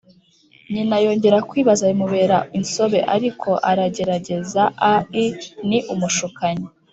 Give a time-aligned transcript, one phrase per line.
[0.73, 4.61] Nyina Yongera kwibaza bimubera insobe, ariko aragerageza
[4.93, 5.27] ai
[5.67, 6.65] ni umushukanyi